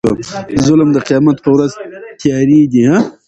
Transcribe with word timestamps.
ظلم 0.65 0.89
د 0.93 0.97
قيامت 1.07 1.37
په 1.43 1.49
ورځ 1.55 1.71
تيارې 2.21 2.61
دي 2.71 2.83